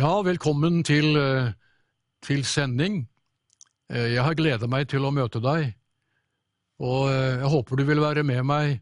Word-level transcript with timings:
Ja, 0.00 0.22
velkommen 0.24 0.78
til, 0.82 1.16
eh, 1.16 1.52
til 2.22 2.44
sending. 2.44 3.08
Eh, 3.90 4.14
Jeg 4.14 4.22
har 4.24 4.34
gleda 4.34 4.66
meg 4.66 4.88
til 4.88 5.00
å 5.04 5.10
møte 5.12 5.42
deg, 5.44 5.74
og 6.80 7.10
eh, 7.10 7.36
jeg 7.42 7.50
håper 7.52 7.76
du 7.76 7.84
vil 7.84 8.00
være 8.00 8.22
med 8.24 8.42
meg 8.48 8.80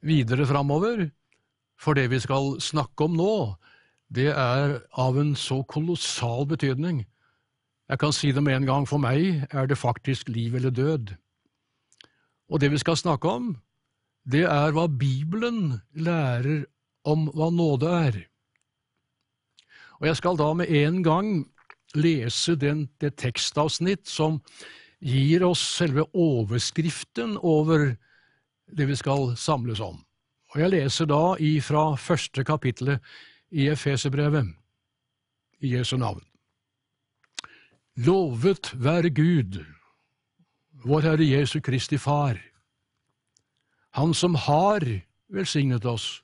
videre 0.00 0.46
framover, 0.46 1.10
for 1.76 1.92
det 1.92 2.08
vi 2.08 2.18
skal 2.18 2.56
snakke 2.58 3.04
om 3.04 3.18
nå, 3.18 3.56
det 4.10 4.32
er 4.32 4.80
av 4.96 5.18
en 5.18 5.34
så 5.34 5.62
kolossal 5.62 6.46
betydning. 6.46 7.04
Jeg 7.90 7.98
kan 7.98 8.12
si 8.12 8.32
det 8.32 8.42
med 8.42 8.56
en 8.56 8.66
gang, 8.66 8.86
for 8.88 8.96
meg 8.96 9.44
er 9.52 9.66
det 9.66 9.76
faktisk 9.76 10.30
liv 10.32 10.54
eller 10.54 10.70
død. 10.70 11.16
Og 12.48 12.60
det 12.60 12.70
vi 12.70 12.78
skal 12.78 12.96
snakke 12.96 13.28
om, 13.28 13.60
det 14.24 14.46
er 14.48 14.72
hva 14.72 14.88
Bibelen 14.88 15.82
lærer 15.92 16.64
om 17.04 17.28
hva 17.28 17.50
nåde 17.52 17.92
er. 18.08 18.18
Og 20.00 20.08
jeg 20.10 20.18
skal 20.18 20.38
da 20.38 20.52
med 20.54 20.70
en 20.70 21.02
gang 21.04 21.30
lese 21.96 22.56
den, 22.56 22.88
det 23.00 23.16
tekstavsnitt 23.20 24.08
som 24.08 24.40
gir 25.00 25.44
oss 25.46 25.62
selve 25.76 26.06
overskriften 26.12 27.36
over 27.40 27.94
det 28.66 28.88
vi 28.88 28.96
skal 28.98 29.34
samles 29.38 29.80
om. 29.80 30.02
Og 30.54 30.60
jeg 30.62 30.72
leser 30.72 31.08
da 31.08 31.36
ifra 31.42 31.90
første 32.00 32.44
kapittelet 32.44 33.02
i 33.50 33.68
Efeserbrevet, 33.70 34.48
i 35.60 35.72
Jesu 35.76 35.96
navn. 35.96 36.22
Lovet 37.96 38.74
være 38.76 39.10
Gud, 39.10 39.62
vår 40.84 41.00
Herre 41.00 41.24
Jesu 41.24 41.60
Kristi 41.60 41.98
Far, 41.98 42.36
Han 43.96 44.12
som 44.14 44.34
har 44.34 44.84
velsignet 45.32 45.84
oss 45.88 46.22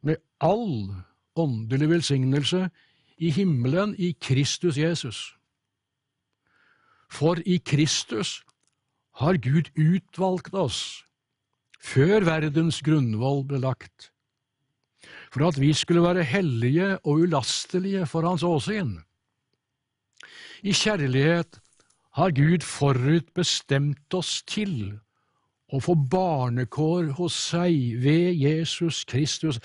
med 0.00 0.16
all 0.40 0.94
åndelig 1.36 1.88
velsignelse 1.90 2.70
i 3.18 3.30
himmelen 3.30 3.94
i 3.98 4.12
Kristus 4.20 4.76
Jesus. 4.76 5.34
For 7.10 7.38
i 7.46 7.58
Kristus 7.58 8.42
har 9.20 9.38
Gud 9.38 9.70
utvalgt 9.78 10.54
oss 10.54 11.04
før 11.84 12.24
verdens 12.26 12.80
grunnvoll 12.82 13.44
ble 13.46 13.60
lagt, 13.62 14.10
for 15.30 15.44
at 15.48 15.60
vi 15.60 15.72
skulle 15.76 16.02
være 16.02 16.24
hellige 16.24 16.94
og 17.04 17.26
ulastelige 17.26 18.06
for 18.08 18.26
Hans 18.26 18.42
åsyn. 18.42 18.96
I 20.64 20.72
kjærlighet 20.72 21.60
har 22.16 22.32
Gud 22.32 22.64
forut 22.64 23.28
bestemt 23.36 24.14
oss 24.16 24.38
til 24.48 24.94
å 25.68 25.80
få 25.82 25.94
barnekår 25.94 27.12
hos 27.18 27.36
seg 27.50 27.98
ved 28.00 28.32
Jesus 28.38 29.02
Kristus 29.08 29.60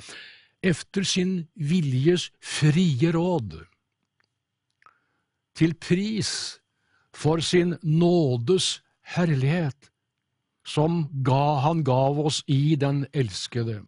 efter 0.64 1.04
sin 1.04 1.48
viljes 1.56 2.30
frie 2.42 3.12
råd, 3.16 3.60
til 5.56 5.76
pris 5.76 6.32
for 7.16 7.44
sin 7.44 7.76
nådes 7.84 8.82
herlighet, 9.16 9.92
som 10.66 11.08
ga 11.26 11.60
han 11.66 11.84
gav 11.84 12.20
oss 12.20 12.44
i 12.48 12.76
den 12.80 13.06
elskede. 13.14 13.82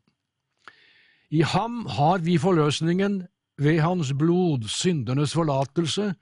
I 1.32 1.44
ham 1.48 1.86
har 1.86 2.20
vi 2.20 2.38
forløsningen 2.42 3.22
ved 3.62 3.80
hans 3.80 4.12
blod, 4.18 4.68
syndernes 4.68 5.36
forlatelse, 5.38 6.14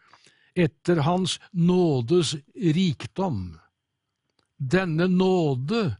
etter 0.56 1.02
hans 1.06 1.40
nådes 1.54 2.36
rikdom. 2.54 3.58
Denne 4.60 5.08
nåde 5.08 5.96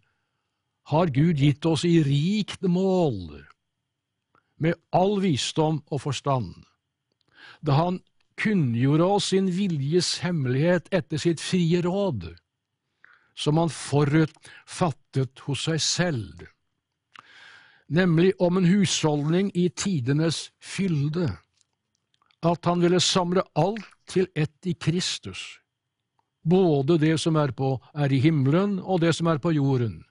har 0.92 1.14
Gud 1.16 1.40
gitt 1.40 1.66
oss 1.66 1.86
i 1.88 2.02
rikt 2.04 2.62
mål, 2.62 3.46
med 4.60 4.78
all 4.96 5.20
visdom 5.24 5.82
og 5.90 6.04
forstand, 6.04 6.54
da 7.66 7.76
han 7.80 8.00
kunngjorde 8.40 9.08
oss 9.18 9.32
sin 9.34 9.50
viljes 9.52 10.20
hemmelighet 10.24 10.88
etter 10.96 11.20
sitt 11.22 11.44
frie 11.44 11.82
råd, 11.84 12.30
som 13.36 13.60
han 13.60 13.72
forutfattet 13.72 15.44
hos 15.48 15.66
seg 15.68 15.84
selv, 15.84 16.48
nemlig 17.88 18.34
om 18.40 18.60
en 18.60 18.68
husholdning 18.70 19.52
i 19.58 19.70
tidenes 19.70 20.50
fylde, 20.60 21.32
at 22.46 22.68
han 22.68 22.84
ville 22.84 23.02
samle 23.04 23.44
alt 23.60 23.88
til 24.10 24.30
ett 24.36 24.68
i 24.68 24.76
Kristus, 24.76 25.60
både 26.44 26.98
det 27.02 27.18
som 27.20 27.36
er, 27.40 27.52
på, 27.52 27.76
er 27.94 28.12
i 28.12 28.22
himmelen 28.24 28.78
og 28.80 29.02
det 29.04 29.12
som 29.18 29.28
er 29.28 29.42
på 29.44 29.52
jorden. 29.56 30.04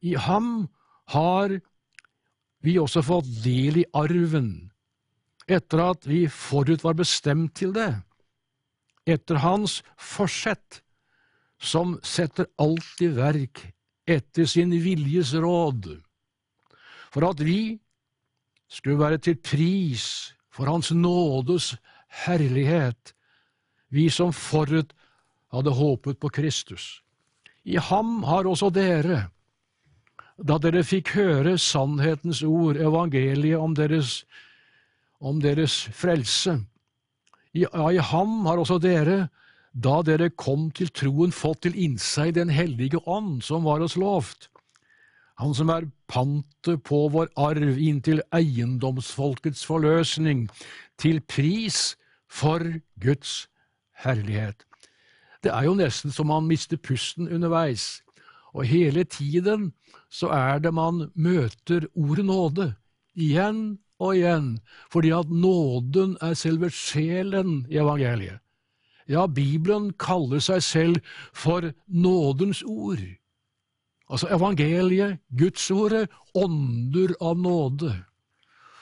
I 0.00 0.14
ham 0.16 0.68
har 1.12 1.58
vi 2.68 2.76
også 2.80 3.02
fått 3.04 3.28
del 3.44 3.82
i 3.82 3.86
arven, 3.96 4.68
etter 5.48 5.82
at 5.86 6.06
vi 6.08 6.26
forut 6.28 6.84
var 6.84 6.98
bestemt 6.98 7.56
til 7.56 7.72
det, 7.76 7.90
etter 9.08 9.40
hans 9.40 9.80
forsett, 9.96 10.82
som 11.58 11.96
setter 12.06 12.46
alt 12.62 13.02
i 13.02 13.08
verk 13.16 13.64
etter 14.08 14.46
sin 14.46 14.70
viljes 14.70 15.32
råd, 15.34 15.90
for 17.10 17.26
at 17.28 17.40
vi 17.42 17.78
skulle 18.68 19.00
være 19.00 19.18
til 19.24 19.38
pris 19.40 20.04
for 20.52 20.68
Hans 20.68 20.90
nådes 20.92 21.76
herlighet, 22.26 23.14
vi 23.94 24.08
som 24.10 24.32
forut 24.34 24.92
hadde 25.54 25.72
håpet 25.72 26.18
på 26.20 26.28
Kristus. 26.28 27.00
I 27.64 27.78
ham 27.80 28.22
har 28.26 28.48
også 28.48 28.70
dere, 28.74 29.28
da 30.38 30.58
dere 30.62 30.84
fikk 30.86 31.14
høre 31.16 31.56
sannhetens 31.58 32.44
ord, 32.46 32.78
evangeliet 32.78 33.58
om 33.58 33.74
deres, 33.74 34.22
om 35.18 35.40
deres 35.42 35.88
frelse. 35.94 36.60
Ja, 37.56 37.88
I 37.90 37.98
ham 37.98 38.46
har 38.46 38.60
også 38.62 38.78
dere, 38.82 39.28
da 39.74 40.00
dere 40.06 40.30
kom 40.30 40.70
til 40.74 40.90
troen, 40.94 41.34
fått 41.34 41.64
til 41.66 41.74
innseg 41.76 42.34
Den 42.34 42.50
hellige 42.50 43.00
ånd, 43.06 43.42
som 43.42 43.66
var 43.66 43.82
oss 43.82 43.96
lovt. 43.96 44.48
Han 45.38 45.54
som 45.54 45.70
er 45.70 45.86
pantet 46.10 46.82
på 46.86 47.04
vår 47.14 47.30
arv 47.38 47.78
inntil 47.78 48.22
eiendomsfolkets 48.34 49.64
forløsning, 49.66 50.48
til 50.98 51.20
pris 51.20 51.96
for 52.26 52.62
Guds 52.98 53.46
herlighet. 54.02 54.64
Det 55.42 55.52
er 55.54 55.68
jo 55.68 55.76
nesten 55.78 56.10
som 56.10 56.26
man 56.30 56.48
mister 56.50 56.76
pusten 56.76 57.30
underveis, 57.30 58.02
og 58.58 58.66
hele 58.66 59.04
tiden 59.06 59.72
så 60.10 60.32
er 60.34 60.58
det 60.58 60.72
man 60.74 61.10
møter 61.14 61.86
ordet 61.94 62.24
nåde, 62.26 62.72
igjen 63.14 63.78
og 64.02 64.16
igjen, 64.16 64.58
fordi 64.90 65.12
at 65.14 65.30
nåden 65.30 66.16
er 66.22 66.34
selve 66.34 66.70
sjelen 66.74 67.66
i 67.70 67.78
evangeliet. 67.78 68.40
Ja, 69.08 69.26
Bibelen 69.26 69.92
kaller 69.96 70.42
seg 70.44 70.62
selv 70.62 70.98
for 71.32 71.70
nådens 71.86 72.62
ord. 72.66 73.00
Altså 74.10 74.28
evangeliet, 74.34 75.18
Gudsordet, 75.38 76.10
ånder 76.34 77.14
av 77.20 77.38
nåde. 77.38 77.94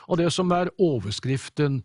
Og 0.09 0.19
det 0.19 0.33
som 0.33 0.51
er 0.55 0.73
overskriften 0.79 1.83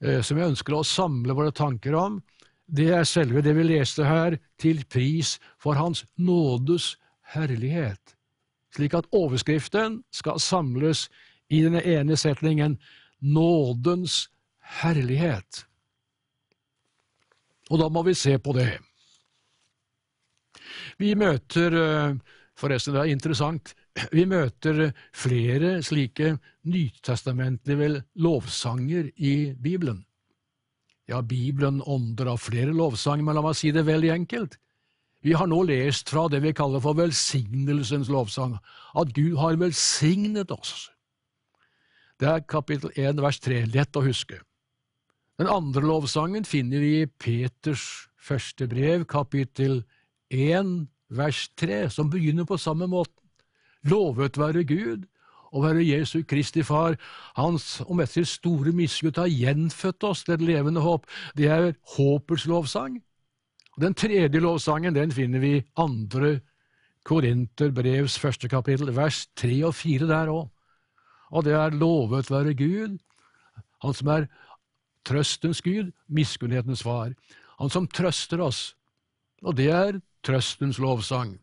eh, 0.00 0.22
som 0.22 0.38
jeg 0.38 0.52
ønsker 0.54 0.76
å 0.76 0.84
samle 0.84 1.36
våre 1.36 1.52
tanker 1.52 1.96
om, 1.96 2.20
det 2.66 2.90
er 2.92 3.04
selve 3.08 3.44
det 3.44 3.54
vi 3.56 3.66
leste 3.68 4.04
her, 4.04 4.38
til 4.58 4.82
pris 4.90 5.36
for 5.62 5.78
Hans 5.78 6.04
nådes 6.16 6.94
herlighet. 7.34 8.16
Slik 8.74 8.94
at 8.94 9.08
overskriften 9.14 10.02
skal 10.14 10.40
samles 10.42 11.06
i 11.48 11.62
denne 11.64 11.82
ene 11.86 12.16
setningen 12.18 12.76
nådens 13.22 14.26
herlighet. 14.82 15.64
Og 17.70 17.80
da 17.82 17.88
må 17.90 18.04
vi 18.06 18.14
se 18.14 18.36
på 18.38 18.54
det. 18.56 18.70
Vi 20.98 21.14
møter 21.18 21.76
eh, 21.80 22.18
Forresten, 22.56 22.94
det 22.96 23.02
er 23.02 23.12
interessant. 23.12 23.74
Vi 24.16 24.24
møter 24.28 24.94
flere 25.12 25.82
slike 25.84 26.38
nytestamentlige 26.64 28.02
lovsanger 28.24 29.10
i 29.16 29.52
Bibelen. 29.52 29.98
Ja, 31.06 31.20
Bibelen 31.20 31.82
ånder 31.84 32.32
av 32.32 32.40
flere 32.40 32.72
lovsanger, 32.72 33.26
men 33.26 33.36
la 33.36 33.44
meg 33.44 33.58
si 33.58 33.74
det 33.76 33.84
veldig 33.86 34.10
enkelt. 34.14 34.56
Vi 35.26 35.34
har 35.34 35.48
nå 35.50 35.64
lest 35.66 36.12
fra 36.12 36.28
det 36.30 36.38
vi 36.44 36.52
kaller 36.54 36.78
for 36.82 36.94
velsignelsens 36.94 38.06
lovsang, 38.12 38.60
at 38.94 39.10
Gud 39.14 39.34
har 39.40 39.58
velsignet 39.58 40.52
oss. 40.54 40.92
Det 42.20 42.28
er 42.30 42.44
kapittel 42.46 42.92
1, 42.94 43.18
vers 43.24 43.40
3, 43.42 43.64
lett 43.74 43.98
å 43.98 44.04
huske. 44.06 44.38
Den 45.36 45.50
andre 45.50 45.82
lovsangen 45.82 46.46
finner 46.46 46.80
vi 46.80 46.92
i 47.00 47.08
Peters 47.10 48.06
første 48.22 48.68
brev, 48.70 49.02
kapittel 49.10 49.82
1, 50.30 50.86
vers 51.10 51.42
3, 51.58 51.82
som 51.90 52.12
begynner 52.12 52.46
på 52.46 52.60
samme 52.62 52.86
måten. 52.86 53.18
Lovet 53.82 54.38
være 54.38 54.62
Gud 54.64 55.04
og 55.50 55.66
være 55.66 55.84
Jesu 55.84 56.22
Kristi 56.22 56.62
Far, 56.66 56.94
Hans 57.34 57.80
og 57.86 57.98
etter 58.02 58.24
store 58.26 58.70
miskudd 58.74 59.18
har 59.18 59.30
gjenfødt 59.30 60.06
oss 60.06 60.22
til 60.24 60.38
et 60.38 60.46
levende 60.54 60.86
håp. 60.86 61.10
Det 61.34 61.50
er 61.50 61.74
håpets 61.96 62.46
lovsang. 62.46 63.02
Den 63.76 63.94
tredje 63.94 64.40
lovsangen 64.40 64.94
den 64.96 65.10
finner 65.12 65.42
vi 65.42 65.56
i 65.58 65.64
andre 65.76 66.38
Korinterbrevs 67.06 68.16
første 68.18 68.48
kapittel, 68.48 68.88
vers 68.96 69.26
3 69.36 69.58
og 69.68 69.74
4 69.76 70.08
der 70.08 70.32
òg. 70.32 70.48
Og 71.36 71.44
det 71.44 71.52
er 71.58 71.76
lovet 71.76 72.30
være 72.30 72.54
Gud, 72.56 72.98
Han 73.82 73.94
som 73.94 74.08
er 74.08 74.26
trøstens 75.04 75.60
Gud, 75.60 75.92
miskunnhetens 76.08 76.82
far. 76.82 77.12
Han 77.60 77.70
som 77.70 77.86
trøster 77.86 78.40
oss. 78.40 78.74
Og 79.42 79.56
det 79.56 79.68
er 79.70 80.00
trøstens 80.24 80.78
lovsang. 80.78 81.36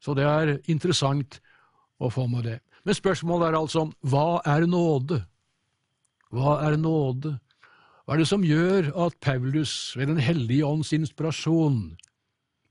Så 0.00 0.14
det 0.14 0.24
er 0.24 0.58
interessant 0.68 1.40
å 1.98 2.10
få 2.10 2.26
med 2.28 2.44
det. 2.44 2.58
Men 2.84 2.94
spørsmålet 2.94 3.48
er 3.48 3.58
altså 3.58 3.86
hva 4.04 4.42
er 4.44 4.66
nåde? 4.68 5.24
Hva 6.30 6.58
er 6.68 6.76
nåde? 6.76 7.38
Hva 8.04 8.16
er 8.16 8.20
det 8.20 8.28
som 8.28 8.44
gjør 8.44 8.90
at 9.06 9.16
Paulus 9.24 9.94
ved 9.96 10.10
Den 10.12 10.20
hellige 10.20 10.66
ånds 10.68 10.92
inspirasjon 10.92 11.94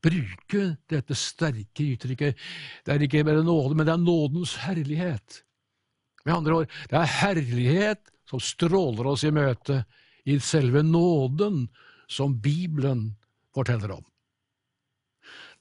bruker 0.03 0.75
dette 0.91 1.17
sterke 1.17 1.87
uttrykket? 1.95 2.37
Det 2.85 2.93
er 2.93 3.05
ikke 3.05 3.23
bare 3.25 3.41
nåde, 3.45 3.73
men 3.73 3.87
det 3.87 3.95
er 3.95 4.03
nådens 4.03 4.55
herlighet. 4.61 5.41
Med 6.25 6.35
andre 6.35 6.59
ord, 6.59 6.75
det 6.89 6.99
er 6.99 7.15
herlighet 7.17 8.13
som 8.29 8.39
stråler 8.43 9.09
oss 9.09 9.25
i 9.25 9.33
møte 9.33 9.81
i 10.29 10.37
selve 10.39 10.83
nåden 10.85 11.65
som 12.07 12.37
Bibelen 12.39 13.15
forteller 13.55 13.97
om. 13.97 14.05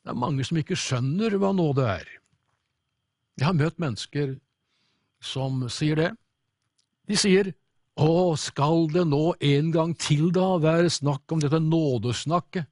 Det 0.03 0.13
er 0.13 0.19
mange 0.19 0.45
som 0.45 0.59
ikke 0.61 0.77
skjønner 0.79 1.39
hva 1.39 1.53
nåde 1.57 1.87
er. 1.87 2.07
Jeg 3.39 3.49
har 3.49 3.57
møtt 3.57 3.81
mennesker 3.81 4.37
som 5.23 5.65
sier 5.73 5.97
det. 5.97 6.11
De 7.09 7.17
sier 7.19 7.55
å, 8.01 8.37
skal 8.41 8.87
det 8.93 9.05
nå 9.09 9.35
en 9.37 9.73
gang 9.75 9.93
til 10.01 10.31
da 10.33 10.57
være 10.63 10.93
snakk 10.93 11.33
om 11.35 11.43
dette 11.43 11.61
nådesnakket? 11.61 12.69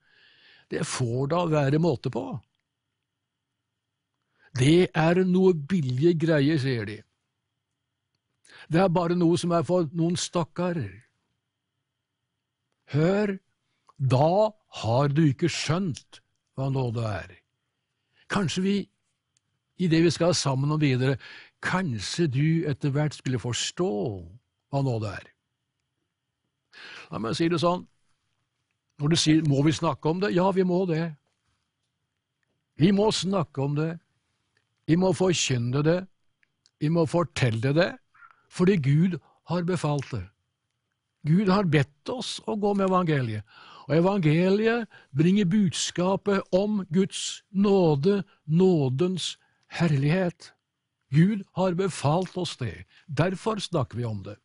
Det 0.71 0.87
får 0.87 1.29
da 1.33 1.45
være 1.51 1.81
måte 1.83 2.13
på. 2.15 2.25
Det 4.57 4.91
er 4.97 5.23
noe 5.27 5.53
billige 5.55 6.15
greier, 6.25 6.59
sier 6.59 6.87
de. 6.87 6.99
Det 8.71 8.81
er 8.81 8.93
bare 8.95 9.19
noe 9.19 9.39
som 9.39 9.53
er 9.55 9.67
for 9.67 9.91
noen 9.99 10.17
stakkarer. 10.19 10.93
Hør, 12.95 13.37
da 13.99 14.51
har 14.83 15.13
du 15.13 15.25
ikke 15.29 15.51
skjønt 15.51 16.23
hva 16.59 16.71
nåde 16.73 17.05
er. 17.07 17.37
Kanskje 18.31 18.63
vi, 18.65 18.77
i 19.83 19.89
det 19.91 20.03
vi 20.07 20.13
skal 20.15 20.35
sammen 20.39 20.71
om 20.71 20.81
videre, 20.81 21.19
kanskje 21.63 22.29
du 22.31 22.69
etter 22.71 22.95
hvert 22.95 23.19
skulle 23.19 23.43
forstå 23.43 23.91
hva 24.71 24.83
nå 24.87 24.99
det 25.03 25.15
er. 25.19 25.31
La 27.11 27.19
meg 27.23 27.35
si 27.37 27.49
det 27.51 27.61
sånn, 27.63 27.83
når 29.01 29.13
du 29.13 29.19
sier 29.19 29.47
må 29.49 29.65
vi 29.67 29.73
snakke 29.75 30.11
om 30.11 30.21
det, 30.23 30.33
ja, 30.37 30.47
vi 30.55 30.65
må 30.67 30.85
det. 30.89 31.09
Vi 32.81 32.93
må 32.97 33.11
snakke 33.13 33.65
om 33.65 33.75
det, 33.77 33.95
vi 34.89 34.97
må 35.01 35.13
forkynne 35.17 35.83
det, 35.85 35.99
vi 36.81 36.89
må 36.93 37.05
fortelle 37.09 37.75
det, 37.77 37.91
fordi 38.51 38.77
Gud 38.81 39.19
har 39.51 39.67
befalt 39.69 40.09
det. 40.15 40.25
Gud 41.29 41.51
har 41.53 41.69
bedt 41.69 42.09
oss 42.13 42.39
å 42.49 42.57
gå 42.57 42.73
med 42.77 42.89
evangeliet, 42.89 43.45
og 43.89 43.99
evangeliet 43.99 44.89
bringer 45.17 45.49
budskapet 45.51 46.55
om 46.57 46.81
Guds 46.95 47.43
nåde, 47.51 48.23
nådens 48.47 49.35
herlighet. 49.69 50.53
Gud 51.13 51.43
har 51.59 51.77
befalt 51.77 52.37
oss 52.39 52.57
det, 52.61 52.87
derfor 53.07 53.61
snakker 53.61 53.99
vi 53.99 54.07
om 54.09 54.23
det. 54.25 54.39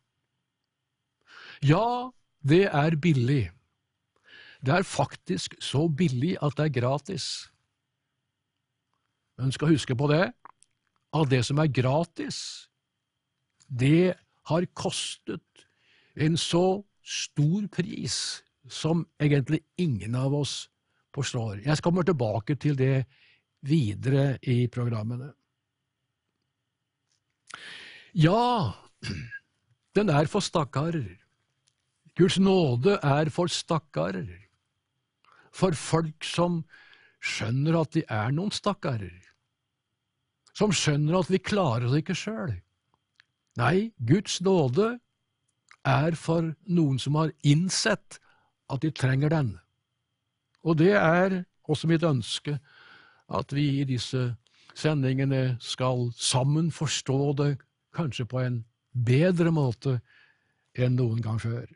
Ja, 1.64 2.10
det 2.42 2.66
er 2.68 2.96
billig. 3.00 3.50
Det 4.66 4.74
er 4.74 4.82
faktisk 4.82 5.54
så 5.62 5.86
billig 5.88 6.36
at 6.42 6.56
det 6.56 6.64
er 6.64 6.80
gratis. 6.80 7.50
Men 9.38 9.52
skal 9.52 9.68
huske 9.68 9.96
på 9.96 10.08
det, 10.10 10.32
at 11.14 11.30
det 11.30 11.44
som 11.44 11.58
er 11.58 11.72
gratis, 11.72 12.68
det 13.68 14.14
har 14.46 14.66
kostet 14.74 15.66
en 16.16 16.36
så 16.36 16.82
stor 17.04 17.66
pris 17.72 18.42
som 18.68 19.04
egentlig 19.20 19.60
ingen 19.78 20.14
av 20.14 20.34
oss 20.34 20.68
forstår. 21.14 21.60
Jeg 21.66 21.82
kommer 21.82 22.02
tilbake 22.02 22.56
til 22.56 22.76
det 22.78 23.04
videre 23.66 24.38
i 24.42 24.66
programmene. 24.72 25.32
Ja, 28.16 28.72
den 29.96 30.08
er 30.08 30.26
for 30.30 30.40
stakkarer. 30.40 31.25
Guds 32.16 32.38
nåde 32.40 32.96
er 33.04 33.28
for 33.28 33.50
stakkarer, 33.52 34.28
for 35.52 35.76
folk 35.76 36.24
som 36.24 36.62
skjønner 37.20 37.76
at 37.82 37.92
de 37.96 38.04
er 38.08 38.32
noen 38.32 38.54
stakkarer, 38.54 39.18
som 40.56 40.72
skjønner 40.72 41.18
at 41.20 41.32
vi 41.32 41.42
klarer 41.44 41.90
oss 41.90 41.98
ikke 41.98 42.16
sjøl. 42.16 42.54
Nei, 43.60 43.90
Guds 44.00 44.40
nåde 44.44 44.94
er 45.86 46.16
for 46.16 46.54
noen 46.66 46.98
som 47.00 47.20
har 47.20 47.34
innsett 47.44 48.18
at 48.72 48.82
de 48.82 48.90
trenger 48.90 49.32
den. 49.32 49.54
Og 50.64 50.80
det 50.80 50.94
er 50.96 51.42
også 51.68 51.88
mitt 51.88 52.04
ønske 52.04 52.56
at 53.28 53.52
vi 53.52 53.68
i 53.80 53.86
disse 53.88 54.32
sendingene 54.76 55.56
skal 55.60 56.10
sammen 56.16 56.72
forstå 56.72 57.20
det 57.38 57.52
kanskje 57.96 58.26
på 58.28 58.40
en 58.42 58.62
bedre 58.92 59.52
måte 59.52 59.98
enn 60.76 60.96
noen 60.98 61.20
gang 61.24 61.40
før. 61.40 61.66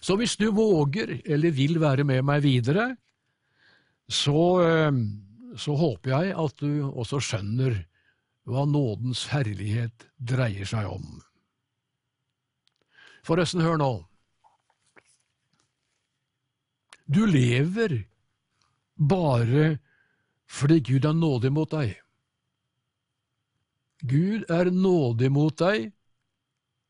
Så 0.00 0.16
hvis 0.20 0.36
du 0.40 0.50
våger 0.54 1.18
eller 1.24 1.54
vil 1.54 1.80
være 1.82 2.04
med 2.08 2.24
meg 2.26 2.42
videre, 2.44 2.92
så, 4.08 4.44
eh, 4.66 4.92
så 5.56 5.76
håper 5.78 6.14
jeg 6.14 6.36
at 6.38 6.62
du 6.62 6.90
også 6.90 7.20
skjønner 7.22 7.82
hva 8.48 8.64
nådens 8.66 9.28
herlighet 9.30 10.08
dreier 10.18 10.66
seg 10.66 10.88
om. 10.90 11.20
Forresten, 13.22 13.62
hør 13.62 13.78
nå. 13.78 13.92
Du 17.06 17.22
lever 17.26 18.02
bare 18.96 19.78
fordi 20.52 20.80
Gud 20.84 21.06
er 21.08 21.16
nådig 21.16 21.52
mot 21.54 21.70
deg. 21.70 21.94
Gud 24.02 24.44
er 24.50 24.70
nådig 24.74 25.30
mot 25.32 25.54
deg, 25.58 25.92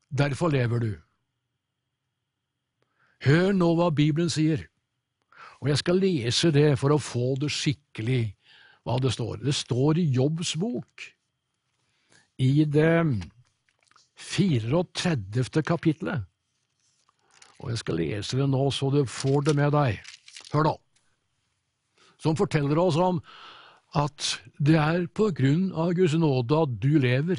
derfor 0.08 0.52
lever 0.52 0.80
du. 0.80 0.92
Hør 3.22 3.52
nå 3.54 3.68
hva 3.78 3.90
Bibelen 3.94 4.30
sier, 4.32 4.64
og 5.62 5.70
jeg 5.70 5.78
skal 5.78 6.00
lese 6.02 6.50
det 6.54 6.72
for 6.80 6.94
å 6.94 7.02
få 7.02 7.36
det 7.38 7.52
skikkelig 7.54 8.32
hva 8.82 8.96
det 9.02 9.12
står. 9.14 9.38
Det 9.44 9.54
står 9.54 10.00
i 10.02 10.08
Jobbs 10.16 10.56
bok, 10.58 11.04
i 12.42 12.64
det 12.66 13.04
34. 14.18 15.62
kapitlet. 15.62 16.26
Og 17.62 17.70
jeg 17.70 17.78
skal 17.78 18.00
lese 18.00 18.40
det 18.40 18.48
nå, 18.50 18.64
så 18.74 18.90
du 18.90 19.04
får 19.06 19.46
det 19.46 19.54
med 19.58 19.70
deg. 19.76 20.00
Hør 20.50 20.66
da. 20.72 20.74
Som 22.18 22.38
forteller 22.38 22.78
oss 22.82 22.98
om 22.98 23.22
at 23.98 24.34
det 24.58 24.78
er 24.80 25.06
på 25.14 25.28
grunn 25.36 25.70
av 25.78 25.94
Guds 25.94 26.16
nåde 26.18 26.58
at 26.64 26.74
du 26.82 26.96
lever. 27.02 27.38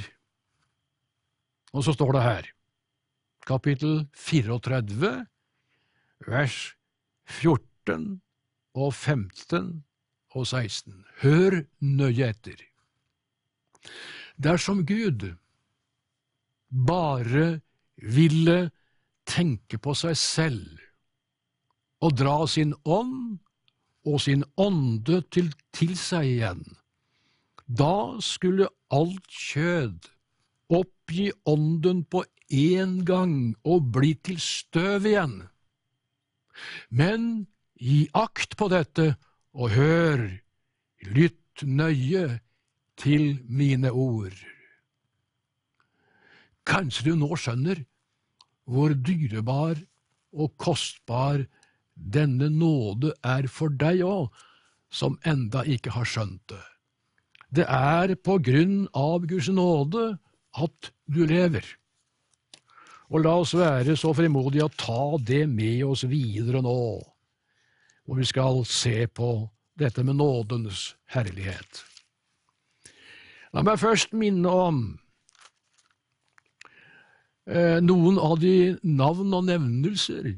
Og 1.74 1.84
så 1.84 1.96
står 1.96 2.16
det 2.16 2.24
her, 2.24 2.50
kapittel 3.50 4.04
34, 4.16 5.26
vers 6.28 6.76
14 7.30 8.22
og 8.74 8.94
15 8.94 9.84
og 10.34 10.48
16. 10.48 11.04
Hør 11.22 11.64
nøye 11.80 12.30
etter. 12.34 12.60
Dersom 14.38 14.86
Gud 14.86 15.28
bare 16.74 17.62
ville 17.98 18.72
tenke 19.30 19.78
på 19.78 19.94
seg 19.96 20.18
selv 20.20 20.80
og 22.04 22.18
dra 22.20 22.40
sin 22.50 22.74
ånd 22.84 23.38
og 24.04 24.20
sin 24.20 24.44
ånde 24.60 25.22
til, 25.32 25.54
til 25.72 25.94
seg 25.96 26.28
igjen, 26.28 26.64
da 27.68 28.20
skulle 28.20 28.68
alt 28.92 29.30
kjød 29.32 30.10
oppgi 30.74 31.30
ånden 31.48 32.04
på 32.04 32.24
én 32.52 33.04
gang 33.08 33.56
og 33.64 33.92
bli 33.96 34.14
til 34.26 34.40
støv 34.42 35.08
igjen. 35.08 35.38
Men 36.90 37.48
gi 37.80 38.08
akt 38.14 38.58
på 38.60 38.70
dette, 38.72 39.14
og 39.54 39.74
hør, 39.76 40.24
lytt 41.14 41.64
nøye 41.64 42.40
til 42.98 43.40
mine 43.46 43.92
ord. 43.92 44.36
Kanskje 46.66 47.12
du 47.12 47.20
nå 47.20 47.36
skjønner 47.38 47.84
hvor 48.70 48.96
dyrebar 48.96 49.76
og 50.34 50.54
kostbar 50.58 51.44
denne 51.94 52.50
nåde 52.50 53.12
er 53.22 53.50
for 53.52 53.74
deg 53.74 54.02
òg, 54.08 54.30
som 54.94 55.18
enda 55.28 55.64
ikke 55.66 55.94
har 55.96 56.08
skjønt 56.08 56.42
det. 56.50 56.64
Det 57.54 57.66
er 57.70 58.16
på 58.18 58.40
grunn 58.42 58.88
av 58.98 59.28
Guds 59.30 59.50
nåde 59.54 60.16
at 60.58 60.92
du 61.06 61.26
lever. 61.30 61.66
Og 63.14 63.22
la 63.22 63.36
oss 63.38 63.54
være 63.54 63.94
så 64.00 64.10
frimodige 64.18 64.66
å 64.66 64.74
ta 64.74 65.18
det 65.22 65.44
med 65.50 65.84
oss 65.86 66.02
videre 66.10 66.64
nå, 66.66 66.78
hvor 68.04 68.18
vi 68.18 68.26
skal 68.26 68.64
se 68.66 69.06
på 69.06 69.36
dette 69.78 70.02
med 70.06 70.18
nådens 70.18 70.96
herlighet. 71.14 71.84
La 73.54 73.62
meg 73.62 73.78
først 73.78 74.16
minne 74.18 74.50
om 74.50 74.80
eh, 77.46 77.78
noen 77.86 78.18
av 78.18 78.40
de 78.42 78.74
navn 78.82 79.38
og 79.38 79.46
nevnelser 79.46 80.34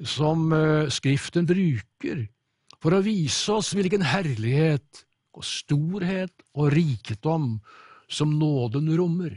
som 0.00 0.48
eh, 0.56 0.88
Skriften 0.88 1.44
bruker 1.48 2.24
for 2.80 2.96
å 2.96 3.04
vise 3.04 3.52
oss 3.52 3.74
hvilken 3.76 4.04
herlighet 4.08 5.04
og 5.36 5.44
storhet 5.44 6.32
og 6.56 6.72
rikdom 6.72 7.58
som 8.08 8.32
nåden 8.40 8.88
rommer. 8.96 9.36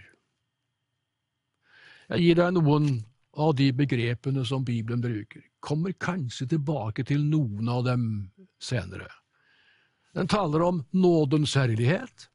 Jeg 2.09 2.21
gir 2.21 2.37
deg 2.37 2.55
noen 2.57 2.89
av 3.35 3.55
de 3.57 3.71
begrepene 3.75 4.45
som 4.47 4.63
Bibelen 4.65 5.01
bruker, 5.03 5.41
kommer 5.59 5.95
kanskje 5.99 6.47
tilbake 6.53 7.03
til 7.07 7.23
noen 7.25 7.69
av 7.69 7.83
dem 7.87 8.05
senere. 8.61 9.09
Den 10.15 10.29
taler 10.31 10.61
om 10.63 10.83
nådens 10.95 11.55
herlighet. 11.59 12.29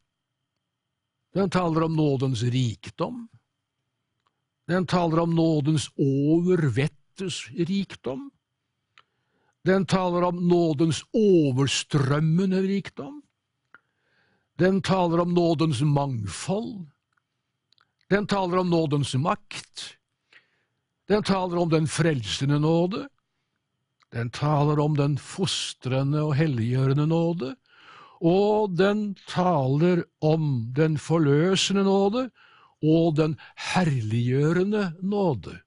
Den 1.34 1.50
taler 1.50 1.86
om 1.86 1.94
nådens 1.96 2.42
rikdom. 2.42 3.28
Den 4.68 4.86
taler 4.86 5.22
om 5.22 5.34
nådens 5.34 5.88
overvettes 5.96 7.48
rikdom. 7.56 8.30
Den 9.64 9.86
taler 9.86 10.22
om 10.22 10.48
nådens 10.48 11.02
overstrømmende 11.12 12.62
rikdom. 12.62 13.22
Den 14.58 14.82
taler 14.82 15.20
om 15.20 15.34
nådens 15.34 15.80
mangfold. 15.82 16.86
Den 18.10 18.26
taler 18.26 18.58
om 18.58 18.70
nådens 18.70 19.14
makt. 19.14 19.96
Den 21.08 21.22
taler 21.22 21.58
om 21.58 21.70
den 21.70 21.86
frelsende 21.88 22.58
nåde. 22.60 23.06
Den 24.10 24.30
taler 24.34 24.80
om 24.82 24.96
den 24.98 25.16
fostrende 25.18 26.22
og 26.26 26.34
helliggjørende 26.34 27.06
nåde. 27.06 27.54
Og 28.20 28.74
den 28.76 29.14
taler 29.30 30.02
om 30.20 30.72
den 30.76 30.98
forløsende 30.98 31.84
nåde 31.86 32.28
og 32.82 33.16
den 33.16 33.38
herliggjørende 33.72 34.92
nåde. 35.02 35.60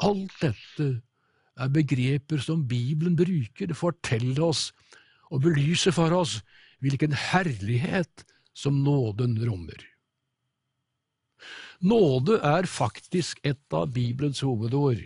Alt 0.00 0.32
dette 0.40 0.88
er 1.60 1.68
begreper 1.68 2.38
som 2.38 2.68
Bibelen 2.68 3.18
bruker. 3.18 3.66
Det 3.66 3.76
forteller 3.76 4.44
oss 4.46 4.70
og 5.30 5.42
belyser 5.42 5.92
for 5.92 6.14
oss 6.14 6.40
hvilken 6.80 7.12
herlighet 7.12 8.24
som 8.54 8.82
nåden 8.84 9.36
rommer. 9.42 9.89
Nåde 11.80 12.36
er 12.44 12.68
faktisk 12.68 13.40
et 13.44 13.72
av 13.72 13.92
Bibelens 13.92 14.42
hovedord. 14.44 15.00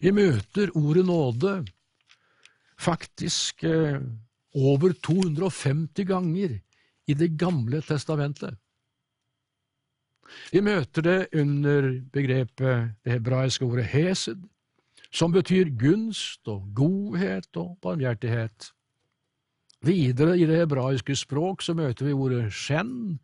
Vi 0.00 0.10
møter 0.10 0.72
ordet 0.74 1.04
nåde 1.06 1.52
faktisk 2.80 3.64
eh, 3.68 4.00
over 4.54 4.92
250 4.92 6.04
ganger 6.08 6.58
i 7.06 7.14
Det 7.14 7.28
gamle 7.38 7.82
testamentet. 7.82 8.56
Vi 10.52 10.60
møter 10.60 11.02
det 11.02 11.18
under 11.34 11.88
begrepet 12.12 12.94
det 13.04 13.12
hebraiske 13.18 13.64
ordet 13.64 13.84
hesed, 13.92 14.40
som 15.12 15.32
betyr 15.32 15.74
gunst 15.76 16.48
og 16.48 16.70
godhet 16.74 17.50
og 17.56 17.76
barmhjertighet. 17.82 18.72
Videre 19.82 20.38
i 20.38 20.46
det 20.46 20.62
hebraiske 20.62 21.16
språk 21.18 21.62
så 21.62 21.74
møter 21.74 22.06
vi 22.06 22.14
ordet 22.14 22.52
shen, 22.54 23.18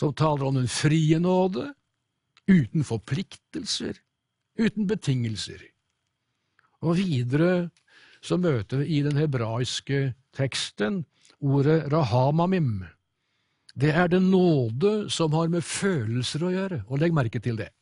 som 0.00 0.14
taler 0.14 0.48
om 0.48 0.58
den 0.58 0.70
frie 0.70 1.18
nåde, 1.22 1.72
uten 2.50 2.84
forpliktelser, 2.84 4.00
uten 4.58 4.88
betingelser. 4.90 5.62
Og 6.84 6.98
videre 7.00 7.70
så 8.24 8.36
møter 8.40 8.82
vi 8.82 8.98
i 8.98 9.04
den 9.04 9.16
hebraiske 9.20 10.14
teksten 10.36 11.04
ordet 11.44 11.84
rahamamim, 11.92 12.84
det 13.74 13.90
er 13.90 14.08
den 14.08 14.30
nåde 14.30 15.10
som 15.10 15.34
har 15.34 15.50
med 15.50 15.64
følelser 15.66 16.44
å 16.46 16.52
gjøre, 16.52 16.84
og 16.86 17.00
legg 17.02 17.14
merke 17.14 17.40
til 17.42 17.58
det. 17.58 17.72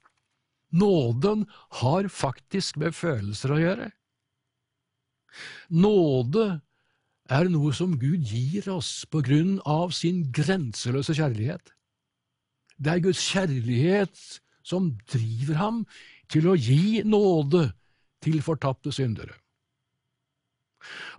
Nåden 0.72 1.44
har 1.82 2.08
faktisk 2.08 2.78
med 2.80 2.96
følelser 2.96 3.52
å 3.52 3.60
gjøre. 3.60 3.90
Nåde 5.68 6.46
er 7.32 7.50
noe 7.52 7.74
som 7.76 7.98
Gud 8.00 8.24
gir 8.24 8.70
oss 8.72 9.04
på 9.08 9.20
grunn 9.24 9.58
av 9.68 9.92
sin 9.96 10.24
grenseløse 10.32 11.16
kjærlighet. 11.16 11.74
Det 12.82 12.90
er 12.90 13.04
Guds 13.04 13.20
kjærlighet 13.30 14.18
som 14.66 14.90
driver 15.12 15.58
ham 15.60 15.84
til 16.32 16.48
å 16.50 16.56
gi 16.58 17.02
nåde 17.06 17.68
til 18.22 18.42
fortapte 18.42 18.92
syndere. 18.94 19.36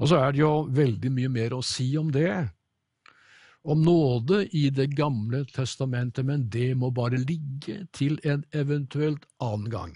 Og 0.03 0.09
så 0.11 0.19
er 0.19 0.33
det 0.33 0.41
jo 0.41 0.65
veldig 0.75 1.11
mye 1.15 1.31
mer 1.31 1.55
å 1.55 1.63
si 1.63 1.93
om 1.99 2.09
det, 2.11 2.49
om 3.63 3.79
nåde 3.79 4.41
i 4.51 4.69
Det 4.75 4.89
gamle 4.91 5.45
testamentet, 5.47 6.25
men 6.25 6.49
det 6.49 6.73
må 6.75 6.89
bare 6.91 7.15
ligge 7.15 7.85
til 7.95 8.19
en 8.23 8.43
eventuelt 8.51 9.23
annen 9.39 9.69
gang. 9.71 9.95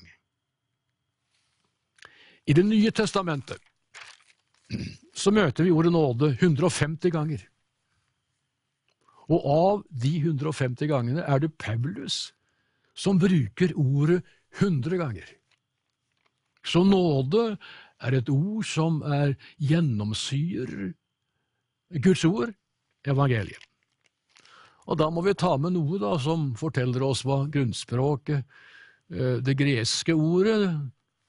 I 2.47 2.53
Det 2.53 2.63
nye 2.63 2.91
testamentet 2.91 3.59
så 5.13 5.31
møter 5.31 5.63
vi 5.63 5.71
ordet 5.71 5.91
nåde 5.91 6.31
150 6.39 7.11
ganger. 7.11 7.43
Og 9.27 9.43
av 9.51 9.83
de 9.91 10.13
150 10.21 10.87
gangene 10.87 11.25
er 11.27 11.41
det 11.43 11.55
Paulus 11.59 12.31
som 12.97 13.19
bruker 13.21 13.73
ordet 13.77 14.23
100 14.57 14.97
ganger. 14.97 15.27
Så 16.65 16.83
nåde 16.83 17.57
er 18.03 18.17
et 18.17 18.29
ord 18.29 18.65
som 18.67 19.01
er 19.05 19.35
gjennomsyrer 19.61 20.93
Guds 22.03 22.23
ord 22.27 22.53
evangeliet. 23.07 23.61
Og 24.87 24.99
da 24.99 25.09
må 25.11 25.21
vi 25.25 25.35
ta 25.35 25.53
med 25.59 25.75
noe 25.75 25.99
da 25.99 26.13
som 26.21 26.53
forteller 26.59 27.03
oss 27.03 27.25
hva 27.27 27.41
grunnspråket, 27.51 28.45
eh, 29.11 29.37
det 29.43 29.57
greske 29.59 30.15
ordet, 30.15 30.71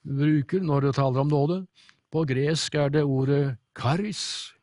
bruker 0.07 0.63
når 0.63 0.87
det 0.87 0.95
taler 0.95 1.21
om 1.21 1.33
nåde. 1.33 1.67
På 2.11 2.23
gresk 2.25 2.75
er 2.75 2.89
det 2.95 3.03
ordet 3.05 3.59
karis, 3.75 4.55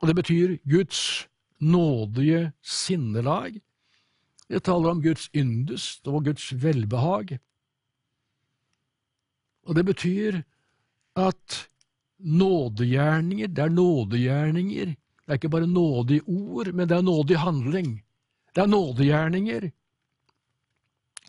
og 0.00 0.08
det 0.08 0.16
betyr 0.18 0.56
Guds 0.66 1.28
nådige 1.62 2.52
sinnelag. 2.62 3.60
Det 4.48 4.64
taler 4.66 4.90
om 4.90 5.02
Guds 5.02 5.30
yndest 5.34 6.08
og 6.08 6.24
Guds 6.26 6.50
velbehag. 6.62 7.38
Og 9.62 9.78
det 9.78 9.84
betyr 9.86 10.42
at 11.16 11.68
nådegjerninger, 12.18 13.46
det 13.46 13.64
er 13.64 13.68
nådegjerninger 13.68 14.94
det 15.22 15.30
er 15.30 15.38
ikke 15.38 15.48
bare 15.48 15.66
nådig 15.66 16.20
ord, 16.26 16.72
men 16.74 16.88
det 16.88 16.96
er 16.96 17.02
nådig 17.02 17.38
handling. 17.38 18.02
Det 18.54 18.62
er 18.62 18.66
nådegjerninger 18.66 19.70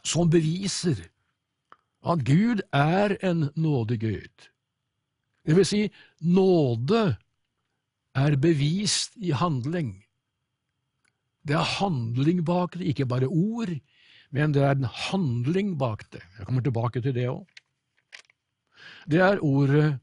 som 0.04 0.30
beviser 0.30 0.98
at 2.04 2.26
Gud 2.26 2.64
er 2.74 3.16
en 3.24 3.52
nådig 3.56 4.00
Gud. 4.02 4.50
Det 5.46 5.56
vil 5.56 5.66
si, 5.66 5.92
nåde 6.20 7.16
er 8.16 8.36
bevist 8.36 9.16
i 9.16 9.32
handling. 9.32 10.04
Det 11.44 11.56
er 11.58 11.74
handling 11.80 12.44
bak 12.48 12.78
det, 12.80 12.88
ikke 12.94 13.08
bare 13.10 13.28
ord, 13.28 13.72
men 14.32 14.54
det 14.56 14.64
er 14.64 14.78
en 14.78 14.88
handling 14.88 15.76
bak 15.80 16.06
det. 16.14 16.24
Jeg 16.38 16.48
kommer 16.48 16.64
tilbake 16.64 17.02
til 17.04 17.16
det 17.16 17.28
òg. 17.30 17.44
Det 19.12 19.20
er 19.20 19.44
ordet 19.44 20.00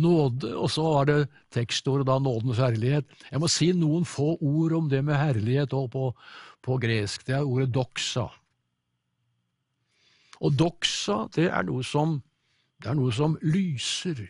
nåde, 0.00 0.52
og 0.56 0.70
så 0.72 0.82
var 0.82 1.08
det 1.08 1.18
tekstordet 1.52 2.06
da 2.08 2.18
nådens 2.20 2.60
herlighet. 2.60 3.08
Jeg 3.30 3.40
må 3.40 3.48
si 3.52 3.70
noen 3.76 4.04
få 4.08 4.36
ord 4.40 4.72
om 4.76 4.88
det 4.92 5.02
med 5.04 5.18
herlighet 5.20 5.76
òg 5.76 5.90
på, 5.92 6.08
på 6.64 6.78
gresk. 6.80 7.26
Det 7.26 7.36
er 7.36 7.44
ordet 7.44 7.72
doxa. 7.74 8.26
Og 10.40 10.56
doxa, 10.56 11.26
det 11.36 11.48
er 11.48 11.68
noe 11.68 11.84
som, 11.84 12.18
det 12.82 12.90
er 12.92 12.98
noe 12.98 13.12
som 13.12 13.36
lyser, 13.44 14.20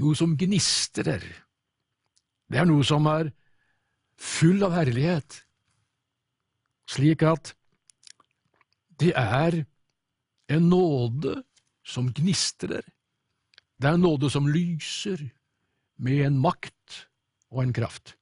noe 0.00 0.16
som 0.18 0.34
gnistrer. 0.38 1.22
Det 2.50 2.58
er 2.58 2.66
noe 2.66 2.86
som 2.86 3.06
er 3.10 3.30
full 4.20 4.62
av 4.66 4.76
herlighet, 4.76 5.42
slik 6.90 7.24
at 7.24 7.54
det 9.00 9.14
er 9.16 9.62
en 10.50 10.66
nåde 10.68 11.38
som 11.86 12.10
gnistrer 12.12 12.84
det 13.80 13.88
er 13.88 13.96
en 13.96 14.04
nåde 14.04 14.28
som 14.28 14.48
lyser 14.48 15.22
med 16.04 16.26
en 16.26 16.36
makt 16.40 17.06
og 17.48 17.62
en 17.62 17.72
kraft. 17.72 18.14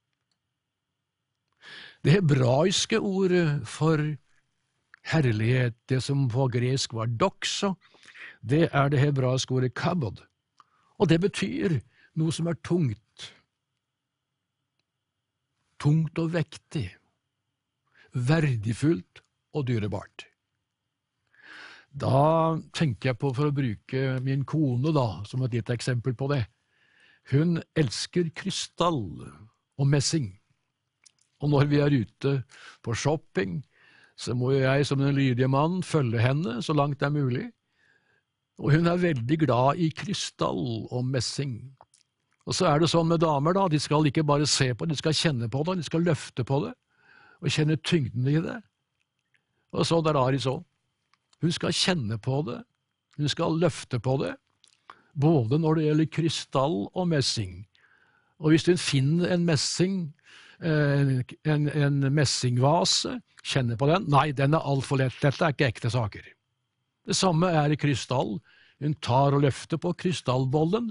Det 1.99 2.15
hebraiske 2.15 2.99
ordet 2.99 3.67
for 3.67 3.99
herlighet, 5.11 5.75
det 5.91 5.99
som 6.03 6.29
på 6.31 6.47
gresk 6.53 6.95
var 6.95 7.11
doxa, 7.11 7.73
det 8.39 8.69
er 8.71 8.87
det 8.89 9.01
hebraiske 9.03 9.51
ordet 9.51 9.73
kabod, 9.75 10.23
og 10.95 11.11
det 11.11 11.19
betyr 11.19 11.81
noe 12.15 12.31
som 12.31 12.47
er 12.47 12.55
tungt. 12.63 13.03
Tungt 15.79 16.19
og 16.19 16.33
vektig, 16.33 16.89
verdifullt 18.11 19.21
og 19.55 19.67
dyrebart. 19.69 20.25
Da 21.89 22.57
tenker 22.75 23.11
jeg 23.13 23.19
på, 23.21 23.31
for 23.33 23.49
å 23.49 23.55
bruke 23.55 24.19
min 24.25 24.43
kone 24.45 24.91
da, 24.93 25.23
som 25.25 25.41
et 25.45 25.55
lite 25.55 25.73
eksempel 25.73 26.13
på 26.19 26.27
det, 26.33 26.43
hun 27.31 27.61
elsker 27.77 28.29
krystall 28.35 29.01
og 29.79 29.87
messing, 29.87 30.33
og 31.39 31.53
når 31.53 31.69
vi 31.71 31.79
er 31.79 31.95
ute 31.95 32.33
på 32.83 32.95
shopping, 32.97 33.61
så 34.19 34.35
må 34.35 34.51
jeg 34.57 34.85
som 34.87 34.99
den 34.99 35.15
lydige 35.15 35.47
mann 35.47 35.79
følge 35.85 36.19
henne 36.19 36.59
så 36.65 36.75
langt 36.75 36.99
det 36.99 37.07
er 37.07 37.15
mulig. 37.15 37.45
Og 38.59 38.73
hun 38.75 38.89
er 38.91 38.99
veldig 38.99 39.37
glad 39.45 39.79
i 39.79 39.87
krystall 39.95 40.89
og 40.91 41.05
messing. 41.07 41.77
Og 42.49 42.55
så 42.57 42.65
er 42.65 42.81
det 42.81 42.89
sånn 42.89 43.11
med 43.11 43.21
damer, 43.21 43.53
da, 43.53 43.67
de 43.69 43.77
skal 43.77 44.07
ikke 44.09 44.25
bare 44.25 44.47
se 44.49 44.71
på 44.73 44.87
det, 44.87 44.95
de 44.95 45.03
skal 45.03 45.13
kjenne 45.13 45.49
på 45.53 45.61
det, 45.67 45.75
de 45.77 45.85
skal 45.85 46.01
løfte 46.01 46.41
på 46.47 46.63
det, 46.63 46.71
og 47.39 47.53
kjenne 47.53 47.77
tyngden 47.85 48.25
i 48.25 48.39
det. 48.41 48.55
Og 49.77 49.85
så 49.85 49.99
der 50.01 50.17
Ari 50.17 50.39
sånn. 50.41 50.63
Hun 51.45 51.53
skal 51.53 51.75
kjenne 51.77 52.17
på 52.19 52.41
det, 52.47 52.57
hun 53.19 53.29
skal 53.29 53.59
løfte 53.61 53.99
på 54.01 54.15
det, 54.23 54.33
både 55.13 55.59
når 55.61 55.77
det 55.77 55.83
gjelder 55.85 56.09
krystall 56.15 56.77
og 56.89 57.05
messing. 57.11 57.53
Og 58.41 58.55
hvis 58.55 58.65
hun 58.65 58.81
finner 58.81 59.35
en 59.35 59.45
messing, 59.45 59.99
eh, 60.63 61.19
en, 61.53 61.67
en 61.69 61.99
messingvase, 62.15 63.19
kjenner 63.45 63.77
på 63.79 63.87
den 63.91 64.07
Nei, 64.11 64.31
den 64.35 64.57
er 64.57 64.65
altfor 64.65 64.99
lett, 64.99 65.19
dette 65.21 65.45
er 65.45 65.53
ikke 65.53 65.69
ekte 65.69 65.91
saker. 65.93 66.25
Det 67.07 67.15
samme 67.15 67.53
er 67.53 67.69
i 67.71 67.77
krystall. 67.79 68.39
Hun 68.81 68.97
tar 69.05 69.37
og 69.37 69.45
løfter 69.45 69.77
på 69.77 69.93
krystallbollen, 70.01 70.89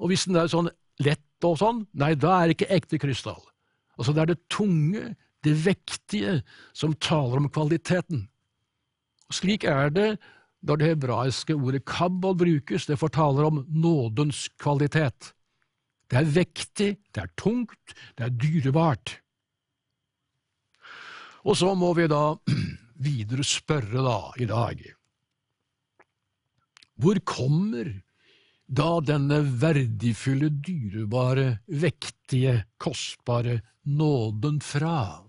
og 0.00 0.10
hvis 0.10 0.24
den 0.30 0.40
er 0.40 0.48
sånn 0.50 0.72
lett 1.02 1.46
og 1.46 1.58
sånn, 1.60 1.82
nei, 1.98 2.14
da 2.14 2.38
er 2.38 2.48
det 2.48 2.58
ikke 2.58 2.74
ekte 2.76 3.00
krystall. 3.02 3.42
Altså, 3.98 4.14
det 4.14 4.22
er 4.22 4.32
det 4.32 4.44
tunge, 4.52 5.14
det 5.44 5.54
vektige, 5.64 6.38
som 6.76 6.94
taler 7.02 7.42
om 7.42 7.50
kvaliteten. 7.52 8.26
Slik 9.34 9.66
er 9.68 9.92
det 9.92 10.08
når 10.64 10.80
det 10.80 10.90
hebraiske 10.92 11.56
ordet 11.56 11.84
kabbal 11.88 12.36
brukes, 12.40 12.86
det 12.88 12.96
fortaler 13.00 13.44
om 13.50 13.64
nådens 13.68 14.46
kvalitet. 14.60 15.34
Det 16.08 16.20
er 16.20 16.32
vektig, 16.32 16.90
det 17.12 17.20
er 17.20 17.32
tungt, 17.36 17.94
det 18.16 18.26
er 18.26 18.32
dyrebart. 18.32 19.18
Og 21.44 21.56
så 21.60 21.74
må 21.76 21.92
vi 21.98 22.08
da 22.08 22.32
videre 23.08 23.44
spørre 23.44 24.04
da 24.04 24.18
i 24.40 24.48
dag. 24.48 24.80
Hvor 26.96 27.20
kommer 27.26 27.90
da 28.66 29.00
denne 29.04 29.40
verdifulle, 29.60 30.48
dyrebare, 30.64 31.60
vektige, 31.68 32.64
kostbare 32.80 33.60
nåden 33.84 34.60
fra? 34.64 35.20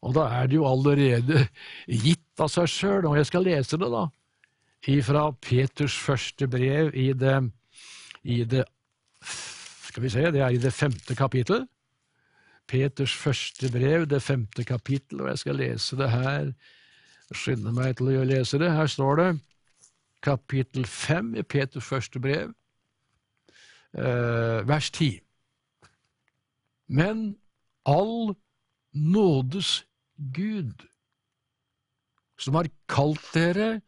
Og 0.00 0.14
da 0.16 0.26
er 0.40 0.48
det 0.48 0.56
jo 0.56 0.68
allerede 0.68 1.46
gitt 1.86 2.40
av 2.40 2.48
seg 2.52 2.68
sjøl, 2.72 3.08
og 3.08 3.18
jeg 3.18 3.28
skal 3.28 3.44
lese 3.44 3.80
det, 3.80 3.90
da, 3.92 4.06
ifra 4.88 5.26
Peters 5.44 5.96
første 6.00 6.48
brev 6.48 6.94
i 6.96 7.10
det, 7.12 7.40
i 8.24 8.44
det 8.44 8.66
Skal 9.90 10.04
vi 10.04 10.10
se, 10.12 10.22
det 10.30 10.40
er 10.40 10.54
i 10.54 10.60
det 10.62 10.70
femte 10.70 11.16
kapittel. 11.18 11.64
Peters 12.70 13.10
første 13.10 13.66
brev, 13.74 14.04
det 14.06 14.20
femte 14.22 14.62
kapittel, 14.64 15.24
og 15.24 15.32
jeg 15.32 15.40
skal 15.42 15.58
lese 15.58 15.96
det 15.98 16.10
her. 16.12 16.52
Skynde 17.34 17.72
meg 17.74 17.96
til 17.98 18.12
å 18.14 18.26
lese 18.28 18.60
det. 18.62 18.70
Her 18.70 18.86
står 18.86 19.18
det 19.18 19.28
kapittel 20.22 20.84
5 20.86 21.34
i 21.34 21.42
Peters 21.42 21.84
første 21.84 22.20
brev, 22.20 22.52
eh, 23.94 24.68
vers 24.68 24.90
10. 24.90 25.20
Men 26.88 27.36
all 27.86 28.34
nådes 28.92 29.86
Gud, 30.34 30.86
som 32.38 32.54
har 32.54 32.68
kalt 32.88 33.24
dere 33.34 33.80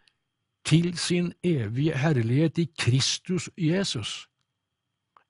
til 0.64 0.98
sin 0.98 1.32
evige 1.42 1.98
herlighet 1.98 2.58
i 2.58 2.68
Kristus 2.78 3.50
Jesus, 3.58 4.28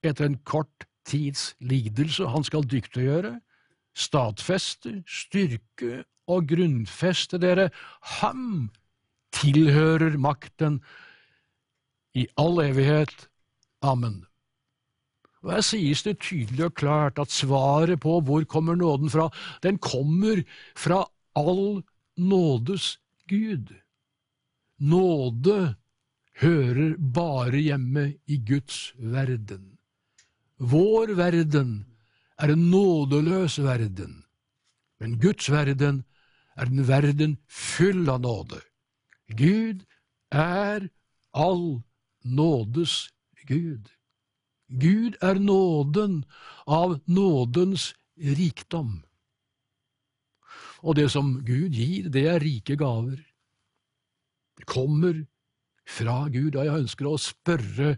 etter 0.02 0.26
en 0.26 0.38
kort 0.44 0.86
tids 1.06 1.56
lidelse 1.60 2.28
han 2.28 2.44
skal 2.44 2.66
dyktiggjøre, 2.70 3.40
stadfeste, 3.94 5.02
styrke 5.06 6.04
og 6.26 6.46
grunnfeste 6.48 7.38
dere 7.38 7.70
ham 8.20 8.70
tilhører 9.32 10.18
makten 10.18 10.80
i 12.14 12.26
all 12.36 12.60
evighet. 12.62 13.28
Amen. 13.82 14.22
Og 15.42 15.56
Her 15.56 15.64
sies 15.66 16.04
det 16.06 16.20
tydelig 16.22 16.68
og 16.68 16.76
klart 16.78 17.18
at 17.18 17.34
svaret 17.34 18.00
på 18.00 18.20
hvor 18.22 18.44
kommer 18.46 18.78
nåden 18.78 19.10
fra, 19.10 19.28
den 19.62 19.78
kommer 19.82 20.44
fra 20.78 21.04
all 21.34 21.82
nådes 22.16 22.98
Gud. 23.28 23.72
Nåde 24.78 25.74
hører 26.40 26.96
bare 27.14 27.58
hjemme 27.58 28.14
i 28.26 28.38
Guds 28.38 28.92
verden. 28.98 29.78
Vår 30.58 31.14
verden 31.18 31.86
er 32.38 32.52
en 32.54 32.70
nådeløs 32.70 33.58
verden, 33.62 34.22
men 35.00 35.18
Guds 35.18 35.50
verden 35.50 36.04
er 36.56 36.70
en 36.70 36.86
verden 36.88 37.38
full 37.48 38.06
av 38.10 38.20
nåde. 38.22 38.60
Gud 39.36 39.84
er 40.30 40.88
all 41.32 41.82
nådes 42.24 43.10
Gud. 43.46 43.90
Gud 44.68 45.16
er 45.20 45.38
nåden 45.38 46.24
av 46.66 47.00
nådens 47.06 47.92
rikdom. 48.16 49.02
Og 50.82 50.96
det 50.96 51.10
som 51.10 51.42
Gud 51.44 51.76
gir, 51.76 52.08
det 52.10 52.26
er 52.28 52.42
rike 52.42 52.76
gaver. 52.76 53.20
Det 54.58 54.66
kommer 54.66 55.24
fra 55.86 56.28
Gud, 56.28 56.56
og 56.56 56.64
jeg 56.64 56.82
ønsker 56.84 57.08
å 57.08 57.18
spørre 57.20 57.96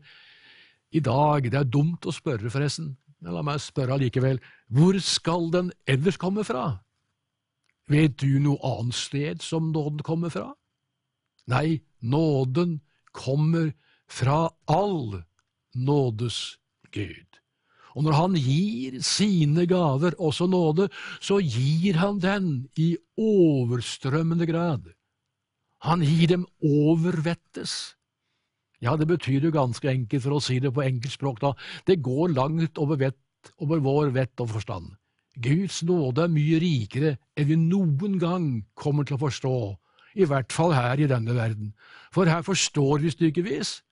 i 0.95 1.01
dag, 1.01 1.51
det 1.51 1.59
er 1.59 1.69
dumt 1.69 2.07
å 2.07 2.15
spørre 2.15 2.51
forresten, 2.53 2.95
men 3.21 3.35
la 3.35 3.43
meg 3.45 3.63
spørre 3.63 3.97
allikevel, 3.97 4.39
hvor 4.71 4.99
skal 5.03 5.51
den 5.53 5.73
ellers 5.91 6.19
komme 6.21 6.45
fra? 6.47 6.69
Vet 7.91 8.17
du 8.23 8.39
noe 8.41 8.61
annet 8.65 8.97
sted 8.97 9.43
som 9.45 9.73
nåden 9.73 10.05
kommer 10.07 10.33
fra? 10.33 10.53
Nei, 11.51 11.83
nåden 12.01 12.81
kommer 13.13 13.73
fra 14.09 14.51
all 14.71 15.23
nådes 15.75 16.57
Gud. 16.95 17.41
Og 17.95 18.07
når 18.07 18.17
han 18.19 18.37
gir 18.39 18.99
sine 19.07 19.67
gaver, 19.71 20.17
også 20.19 20.49
nåde, 20.51 20.89
så 21.23 21.39
gir 21.39 22.01
han 22.01 22.19
den 22.23 22.49
i 22.77 22.97
overstrømmende 23.21 24.49
grad. 24.51 24.89
Han 25.85 26.03
gir 26.03 26.27
dem 26.33 26.47
overvettes. 26.65 27.95
Ja, 28.83 28.97
det 28.97 29.07
betyr 29.09 29.47
jo 29.47 29.55
ganske 29.55 29.89
enkelt, 29.89 30.25
for 30.25 30.37
å 30.37 30.43
si 30.43 30.59
det 30.61 30.73
på 30.75 30.83
enkeltspråk, 30.85 31.39
da, 31.45 31.55
det 31.87 32.03
går 32.03 32.35
langt 32.35 32.81
over, 32.83 32.99
vett, 33.01 33.53
over 33.63 33.81
vår 33.85 34.11
vett 34.17 34.43
og 34.43 34.51
forstand. 34.57 34.91
Guds 35.45 35.83
nåde 35.87 36.27
er 36.27 36.35
mye 36.35 36.59
rikere 36.63 37.17
enn 37.35 37.49
vi 37.49 37.57
noen 37.59 38.19
gang 38.23 38.49
kommer 38.79 39.07
til 39.07 39.17
å 39.17 39.25
forstå 39.25 39.57
i 40.15 40.27
hvert 40.29 40.53
fall 40.53 40.75
her 40.75 41.01
i 41.01 41.11
denne 41.11 41.35
verden. 41.35 41.75
For 42.15 42.31
her 42.31 42.43
forstår 42.47 43.03
vi 43.03 43.13
stykkevis, 43.15 43.83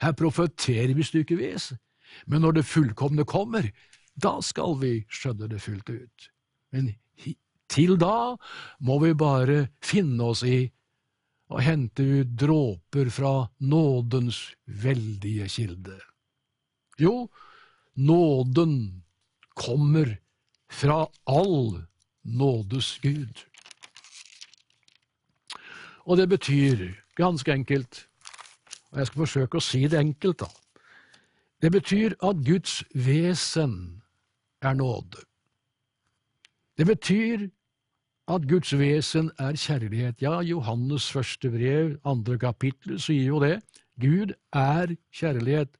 her 0.00 0.16
profeterer 0.16 0.94
vi 0.96 1.04
stykkevis, 1.04 1.72
men 2.26 2.42
når 2.42 2.58
det 2.58 2.68
fullkomne 2.68 3.24
kommer, 3.28 3.68
da 4.16 4.40
skal 4.44 4.76
vi 4.80 4.94
skjønne 5.12 5.48
det 5.50 5.62
fullt 5.62 5.90
ut. 5.92 6.30
Men 6.72 6.92
til 7.70 7.96
da 8.00 8.34
må 8.82 8.98
vi 9.04 9.14
bare 9.14 9.68
finne 9.84 10.32
oss 10.32 10.42
i 10.46 10.64
å 11.50 11.60
hente 11.62 12.02
ut 12.02 12.32
dråper 12.38 13.10
fra 13.14 13.34
nådens 13.66 14.40
veldige 14.66 15.48
kilde. 15.50 15.98
Jo, 17.00 17.28
nåden 17.98 18.74
kommer 19.58 20.16
fra 20.70 21.04
all 21.26 21.80
nådes 22.22 22.98
Gud. 23.02 23.46
Og 26.10 26.16
det 26.18 26.26
betyr 26.28 26.88
ganske 27.14 27.52
enkelt, 27.52 28.08
og 28.90 28.98
jeg 28.98 29.06
skal 29.06 29.20
forsøke 29.22 29.60
å 29.60 29.62
si 29.62 29.84
det 29.86 30.00
enkelt, 30.00 30.42
da, 30.42 30.48
det 31.62 31.70
betyr 31.70 32.16
at 32.26 32.40
Guds 32.42 32.80
vesen 32.98 34.02
er 34.62 34.74
nåde. 34.74 35.22
Det 36.74 36.88
betyr 36.88 37.44
at 38.26 38.48
Guds 38.50 38.72
vesen 38.78 39.30
er 39.38 39.54
kjærlighet. 39.54 40.18
Ja, 40.22 40.40
Johannes 40.40 41.06
første 41.12 41.50
brev, 41.52 41.94
andre 42.02 42.38
kapittel, 42.42 42.98
sier 42.98 43.30
jo 43.30 43.38
det. 43.44 43.60
Gud 44.00 44.34
er 44.56 44.96
kjærlighet. 45.14 45.70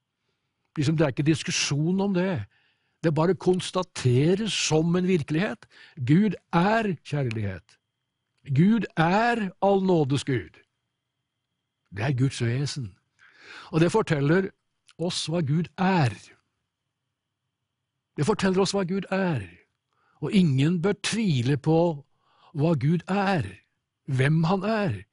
Liksom, 0.79 0.97
det 0.97 1.09
er 1.09 1.17
ikke 1.17 1.27
diskusjon 1.27 2.07
om 2.07 2.15
det. 2.15 2.45
Det 3.03 3.15
bare 3.17 3.35
konstateres 3.35 4.53
som 4.53 4.95
en 4.95 5.11
virkelighet. 5.11 5.67
Gud 5.97 6.39
er 6.53 6.95
kjærlighet. 7.03 7.80
Gud 8.45 8.87
er 8.97 9.51
all 9.63 9.83
nådes 9.85 10.25
Gud. 10.25 10.57
Det 11.91 12.05
er 12.05 12.17
Guds 12.17 12.43
vesen. 12.43 12.97
Og 13.73 13.81
det 13.81 13.93
forteller 13.93 14.51
oss 14.99 15.27
hva 15.29 15.41
Gud 15.41 15.69
er. 15.79 16.15
Det 18.17 18.27
forteller 18.27 18.63
oss 18.63 18.75
hva 18.75 18.85
Gud 18.85 19.07
er, 19.15 19.45
og 20.21 20.33
ingen 20.33 20.81
bør 20.83 20.97
tvile 21.03 21.57
på 21.57 21.81
hva 22.53 22.75
Gud 22.75 23.05
er, 23.09 23.47
hvem 24.11 24.45
Han 24.45 24.65
er, 24.67 25.05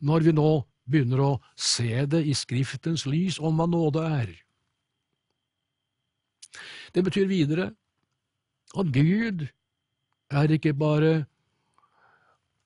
når 0.00 0.24
vi 0.26 0.32
nå 0.32 0.50
begynner 0.90 1.20
å 1.22 1.32
se 1.54 2.06
det 2.10 2.24
i 2.26 2.34
Skriftens 2.34 3.04
lys 3.06 3.38
om 3.38 3.60
hva 3.60 3.68
nåde 3.70 4.02
er. 4.02 4.32
Det 6.90 7.04
betyr 7.06 7.28
videre 7.30 7.70
at 8.74 8.90
Gud 8.94 9.46
er 10.30 10.56
ikke 10.56 10.74
bare 10.74 11.26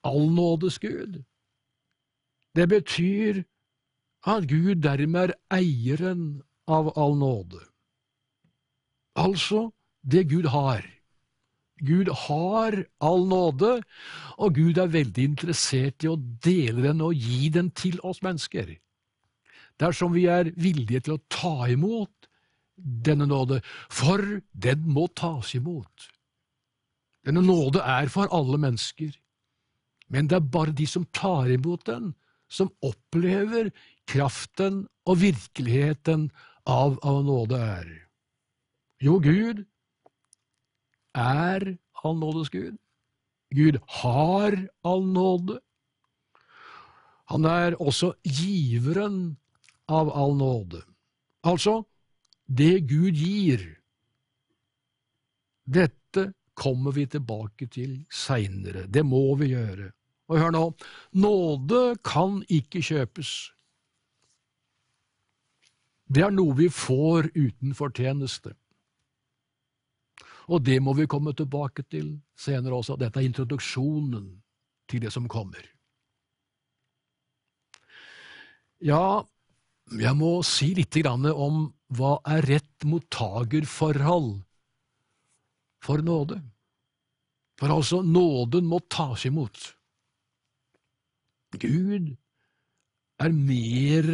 allnådes 0.05 0.79
Gud. 0.79 1.23
Det 2.55 2.67
betyr 2.71 3.43
at 4.25 4.47
Gud 4.49 4.81
dermed 4.85 5.33
er 5.33 5.37
eieren 5.53 6.43
av 6.67 6.93
all 6.97 7.17
nåde. 7.19 7.61
Altså 9.15 9.69
det 10.01 10.27
Gud 10.31 10.49
har. 10.53 10.85
Gud 11.83 12.07
har 12.07 12.77
all 13.03 13.25
nåde, 13.27 13.81
og 14.39 14.55
Gud 14.55 14.77
er 14.79 14.93
veldig 14.93 15.23
interessert 15.31 16.05
i 16.05 16.09
å 16.11 16.15
dele 16.17 16.85
den 16.87 17.03
og 17.03 17.19
gi 17.19 17.49
den 17.51 17.71
til 17.75 17.99
oss 18.03 18.21
mennesker. 18.23 18.77
Dersom 19.81 20.13
vi 20.15 20.25
er 20.31 20.53
villige 20.55 21.03
til 21.03 21.17
å 21.17 21.23
ta 21.27 21.67
imot 21.67 22.29
denne 22.75 23.27
nåde, 23.27 23.59
for 23.91 24.23
den 24.51 24.87
må 24.87 25.07
tas 25.15 25.51
imot. 25.55 26.07
Denne 27.27 27.43
nåde 27.43 27.83
er 27.83 28.07
for 28.11 28.31
alle 28.35 28.59
mennesker, 28.61 29.11
men 30.09 30.29
det 30.29 30.37
er 30.37 30.51
bare 30.53 30.75
de 30.75 30.85
som 30.89 31.05
tar 31.15 31.49
imot 31.51 31.85
den, 31.89 32.13
som 32.47 32.69
opplever 32.85 33.71
kraften 34.09 34.85
og 35.05 35.21
virkeligheten 35.23 36.29
av 36.69 36.99
hva 37.01 37.15
nåde 37.25 37.59
er. 37.61 37.87
Jo, 39.01 39.19
Gud 39.19 39.65
er 41.15 41.77
all 42.05 42.17
nådes 42.19 42.51
Gud. 42.53 42.77
Gud 43.55 43.79
har 44.01 44.57
all 44.83 45.05
nåde. 45.05 45.59
Han 47.31 47.45
er 47.49 47.77
også 47.81 48.13
giveren 48.23 49.37
av 49.89 50.11
all 50.13 50.35
nåde. 50.37 50.83
Altså, 51.45 51.83
det 52.45 52.85
Gud 52.89 53.17
gir, 53.17 53.61
dette 55.65 56.04
kommer 56.55 56.95
vi 56.95 57.05
tilbake 57.11 57.67
til 57.71 58.05
seinere. 58.11 58.85
Det 58.87 59.03
må 59.05 59.35
vi 59.39 59.51
gjøre. 59.51 59.91
Og 60.31 60.39
hør 60.41 60.53
nå, 60.55 60.63
nåde 61.21 61.81
kan 62.05 62.39
ikke 62.49 62.81
kjøpes. 62.81 63.33
Det 66.09 66.23
er 66.25 66.33
noe 66.33 66.55
vi 66.57 66.69
får 66.69 67.29
uten 67.35 67.75
fortjeneste. 67.77 68.55
Og 70.53 70.61
det 70.65 70.77
må 70.83 70.93
vi 70.93 71.07
komme 71.09 71.33
tilbake 71.33 71.85
til 71.89 72.19
senere 72.37 72.77
også. 72.77 72.97
Dette 73.01 73.21
er 73.21 73.29
introduksjonen 73.29 74.27
til 74.89 75.01
det 75.01 75.13
som 75.13 75.29
kommer. 75.29 75.63
Ja, 78.85 79.23
jeg 79.97 80.17
må 80.17 80.39
si 80.45 80.73
litt 80.77 80.97
om 81.05 81.65
hva 81.95 82.17
er 82.29 82.45
rett 82.45 82.85
mottagerforhold 82.85 84.43
for 85.85 86.03
nåde. 86.05 86.41
For 87.59 87.71
altså, 87.71 88.01
nåden 88.01 88.67
må 88.67 88.81
tas 88.91 89.25
imot. 89.29 89.71
Gud 91.55 92.11
er 93.23 93.31
mer 93.31 94.09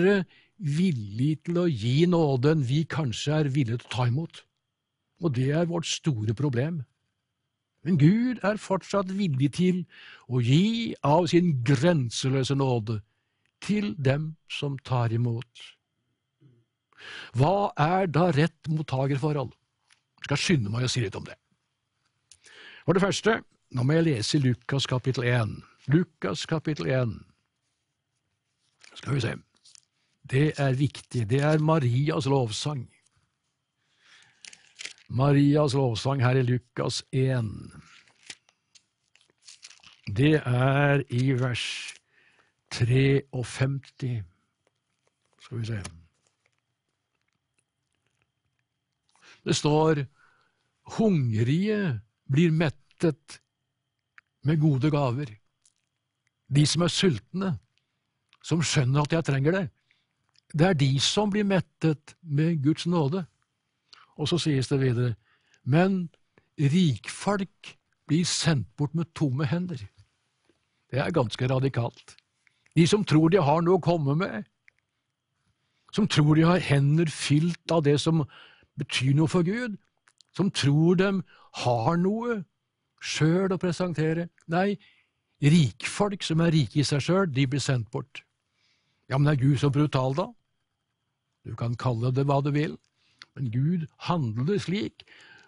villig 0.62 1.34
til 1.48 1.58
å 1.58 1.66
gi 1.66 2.06
nåde 2.06 2.54
enn 2.54 2.68
vi 2.68 2.84
kanskje 2.86 3.40
er 3.40 3.50
villige 3.50 3.82
til 3.82 3.90
å 3.90 3.96
ta 3.96 4.10
imot 4.12 4.44
og 5.22 5.36
det 5.38 5.52
er 5.54 5.70
vårt 5.70 5.88
store 5.88 6.34
problem. 6.34 6.82
Men 7.86 7.98
Gud 7.98 8.42
er 8.46 8.62
fortsatt 8.62 9.14
villig 9.18 9.52
til 9.58 9.84
å 10.30 10.42
gi 10.42 10.94
av 11.06 11.28
sin 11.32 11.54
grenseløse 11.66 12.58
nåde 12.58 13.00
til 13.62 13.94
dem 13.98 14.36
som 14.50 14.78
tar 14.86 15.14
imot. 15.14 15.66
Hva 17.38 17.72
er 17.78 18.10
da 18.10 18.30
rett 18.34 18.70
mottagerforhold? 18.70 19.54
Jeg 20.22 20.30
skal 20.30 20.42
skynde 20.42 20.74
meg 20.74 20.86
å 20.86 20.92
si 20.92 21.02
litt 21.02 21.18
om 21.18 21.26
det. 21.26 21.38
For 22.86 22.94
det 22.94 23.02
første, 23.02 23.42
nå 23.72 23.84
må 23.84 23.94
jeg 23.94 24.04
lese 24.04 24.40
Lukas 24.42 24.86
kapittel 24.90 25.24
1. 25.24 25.52
Lukas 25.88 26.46
kapittel 26.46 26.90
1. 26.90 27.14
Skal 28.96 29.16
vi 29.16 29.22
se. 29.22 29.36
Det 30.32 30.54
er 30.58 30.74
viktig. 30.74 31.30
Det 31.30 31.42
er 31.42 31.60
Marias 31.60 32.26
lovsang. 32.26 32.90
Marias 35.10 35.74
lovsang 35.74 36.24
her 36.24 36.40
i 36.40 36.42
Lukas 36.42 37.04
1. 37.12 37.50
Det 40.18 40.36
er 40.46 41.04
i 41.10 41.32
vers 41.32 41.94
53. 42.72 44.24
Skal 45.42 45.60
vi 45.60 45.66
se 45.66 45.84
Det 49.46 49.56
står 49.56 50.06
hungrige 50.98 52.00
blir 52.32 52.54
mettet 52.56 53.42
med 54.48 54.62
gode 54.62 54.92
gaver. 54.94 55.30
De 56.52 56.66
som 56.68 56.86
er 56.86 56.94
sultne, 56.94 57.52
som 58.44 58.64
skjønner 58.66 59.04
at 59.04 59.14
jeg 59.16 59.28
trenger 59.28 59.58
det, 59.58 59.66
det 60.52 60.68
er 60.68 60.80
de 60.80 60.92
som 61.00 61.32
blir 61.32 61.48
mettet 61.48 62.16
med 62.22 62.60
Guds 62.64 62.88
nåde. 62.88 63.24
Og 64.20 64.28
så 64.28 64.40
sies 64.42 64.68
det 64.68 64.82
videre, 64.82 65.16
men 65.64 66.10
rikfolk 66.60 67.76
blir 68.10 68.28
sendt 68.28 68.68
bort 68.78 68.96
med 68.98 69.14
tomme 69.16 69.48
hender. 69.48 69.80
Det 70.92 71.00
er 71.00 71.16
ganske 71.16 71.48
radikalt. 71.48 72.18
De 72.76 72.88
som 72.88 73.06
tror 73.08 73.32
de 73.32 73.40
har 73.40 73.62
noe 73.64 73.80
å 73.80 73.84
komme 73.84 74.16
med, 74.20 74.44
som 75.96 76.08
tror 76.08 76.36
de 76.36 76.44
har 76.48 76.64
hender 76.64 77.08
fylt 77.12 77.72
av 77.72 77.84
det 77.88 77.98
som 78.00 78.24
betyr 78.80 79.16
noe 79.16 79.32
for 79.32 79.48
Gud, 79.48 79.78
som 80.36 80.52
tror 80.52 81.00
de 81.00 81.10
har 81.64 81.98
noe 82.00 82.42
sjøl 83.02 83.52
å 83.52 83.60
presentere. 83.62 84.30
Nei, 84.52 84.78
rikfolk 85.42 86.24
som 86.24 86.44
er 86.46 86.54
rike 86.56 86.82
i 86.82 86.86
seg 86.88 87.04
sjøl, 87.04 87.32
de 87.34 87.48
blir 87.50 87.64
sendt 87.64 87.90
bort. 87.92 88.24
Ja, 89.10 89.18
men 89.18 89.32
er 89.32 89.40
Gud 89.42 89.60
så 89.60 89.72
brutal, 89.74 90.16
da? 90.16 90.30
Du 91.44 91.56
kan 91.58 91.76
kalle 91.76 92.14
det 92.14 92.28
hva 92.30 92.40
du 92.46 92.52
vil. 92.56 92.78
Men 93.36 93.52
Gud 93.52 93.88
handler 94.08 94.60
slik, 94.62 95.06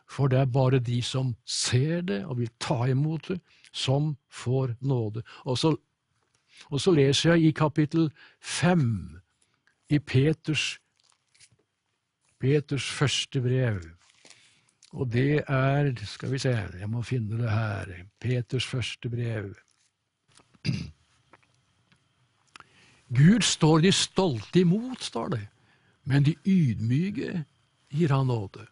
for 0.10 0.28
det 0.28 0.40
er 0.40 0.52
bare 0.52 0.80
de 0.80 1.02
som 1.06 1.34
ser 1.46 2.02
det 2.02 2.24
og 2.26 2.40
vil 2.42 2.52
ta 2.60 2.84
imot 2.92 3.30
det, 3.30 3.40
som 3.72 4.16
får 4.30 4.76
nåde. 4.82 5.24
Og 5.46 5.58
så, 5.58 5.76
og 6.70 6.82
så 6.82 6.92
leser 6.92 7.34
jeg 7.34 7.48
i 7.48 7.56
kapittel 7.56 8.12
fem 8.40 9.20
i 9.90 10.00
Peters, 10.00 10.80
Peters 12.40 12.90
første 12.92 13.42
brev. 13.42 13.82
Og 14.94 15.10
det 15.14 15.44
er 15.48 15.94
Skal 16.06 16.32
vi 16.32 16.38
se, 16.40 16.50
jeg 16.80 16.90
må 16.90 17.02
finne 17.02 17.38
det 17.42 17.52
her. 17.52 17.86
Peters 18.22 18.66
første 18.66 19.10
brev. 19.10 19.54
Gud 23.14 23.42
står 23.42 23.80
de 23.80 23.92
stolte 23.92 24.60
imot, 24.60 25.04
står 25.04 25.28
det, 25.28 25.48
men 26.04 26.24
de 26.24 26.36
ydmyke 26.46 27.44
gir 27.92 28.14
han 28.14 28.28
nåde. 28.28 28.66